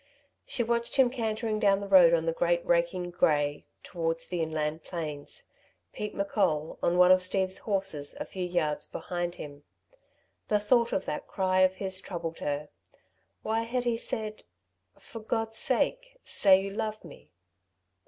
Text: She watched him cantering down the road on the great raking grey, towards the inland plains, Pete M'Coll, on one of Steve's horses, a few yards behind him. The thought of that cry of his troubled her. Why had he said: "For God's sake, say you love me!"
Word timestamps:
She 0.47 0.63
watched 0.63 0.95
him 0.95 1.11
cantering 1.11 1.59
down 1.59 1.79
the 1.79 1.87
road 1.87 2.11
on 2.11 2.25
the 2.25 2.33
great 2.33 2.65
raking 2.65 3.11
grey, 3.11 3.67
towards 3.83 4.25
the 4.25 4.41
inland 4.41 4.81
plains, 4.83 5.43
Pete 5.93 6.15
M'Coll, 6.15 6.79
on 6.81 6.97
one 6.97 7.11
of 7.11 7.21
Steve's 7.21 7.59
horses, 7.59 8.17
a 8.19 8.25
few 8.25 8.43
yards 8.43 8.87
behind 8.87 9.35
him. 9.35 9.63
The 10.47 10.59
thought 10.59 10.91
of 10.91 11.05
that 11.05 11.27
cry 11.27 11.59
of 11.59 11.75
his 11.75 12.01
troubled 12.01 12.39
her. 12.39 12.69
Why 13.43 13.59
had 13.61 13.83
he 13.83 13.95
said: 13.95 14.43
"For 14.97 15.19
God's 15.19 15.57
sake, 15.57 16.17
say 16.23 16.59
you 16.63 16.71
love 16.71 17.05
me!" 17.05 17.29